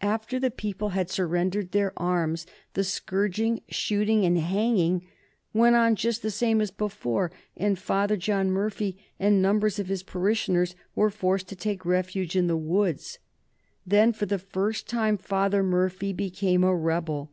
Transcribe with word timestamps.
After 0.00 0.38
the 0.38 0.52
people 0.52 0.90
had 0.90 1.10
surrendered 1.10 1.72
their 1.72 1.92
arms 1.96 2.46
the 2.74 2.84
scourging, 2.84 3.62
shooting, 3.68 4.24
and 4.24 4.38
hanging 4.38 5.04
went 5.52 5.74
on 5.74 5.96
just 5.96 6.22
the 6.22 6.30
same 6.30 6.60
as 6.60 6.70
before, 6.70 7.32
and 7.56 7.76
Father 7.76 8.16
John 8.16 8.52
Murphy 8.52 8.96
and 9.18 9.42
numbers 9.42 9.80
of 9.80 9.88
his 9.88 10.04
parishioners 10.04 10.76
were 10.94 11.10
forced 11.10 11.48
to 11.48 11.56
take 11.56 11.84
refuge 11.84 12.36
in 12.36 12.46
the 12.46 12.56
woods. 12.56 13.18
Then 13.84 14.12
for 14.12 14.26
the 14.26 14.38
first 14.38 14.88
time 14.88 15.16
Father 15.18 15.64
Murphy 15.64 16.12
became 16.12 16.62
a 16.62 16.76
rebel. 16.76 17.32